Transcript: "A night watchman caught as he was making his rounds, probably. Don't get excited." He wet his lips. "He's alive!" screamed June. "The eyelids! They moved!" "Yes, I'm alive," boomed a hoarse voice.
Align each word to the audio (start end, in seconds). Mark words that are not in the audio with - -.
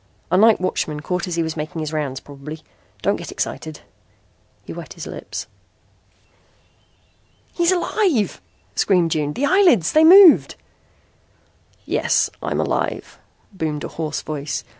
"A 0.31 0.35
night 0.37 0.59
watchman 0.59 1.01
caught 1.01 1.27
as 1.27 1.35
he 1.35 1.43
was 1.43 1.55
making 1.55 1.79
his 1.81 1.93
rounds, 1.93 2.19
probably. 2.19 2.63
Don't 3.03 3.17
get 3.17 3.31
excited." 3.31 3.81
He 4.65 4.73
wet 4.73 4.93
his 4.93 5.05
lips. 5.05 5.45
"He's 7.53 7.71
alive!" 7.71 8.41
screamed 8.73 9.11
June. 9.11 9.33
"The 9.33 9.45
eyelids! 9.45 9.91
They 9.91 10.03
moved!" 10.03 10.55
"Yes, 11.85 12.31
I'm 12.41 12.59
alive," 12.59 13.19
boomed 13.53 13.83
a 13.83 13.89
hoarse 13.89 14.23
voice. 14.23 14.63